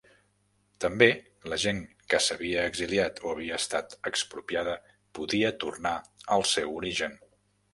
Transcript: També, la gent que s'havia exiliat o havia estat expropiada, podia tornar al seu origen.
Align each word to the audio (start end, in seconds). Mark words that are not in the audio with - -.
També, 0.83 1.07
la 1.51 1.59
gent 1.63 1.81
que 2.13 2.21
s'havia 2.27 2.63
exiliat 2.69 3.21
o 3.27 3.33
havia 3.35 3.59
estat 3.65 3.93
expropiada, 4.13 4.75
podia 5.21 5.53
tornar 5.65 5.97
al 6.39 6.49
seu 6.55 6.75
origen. 6.83 7.19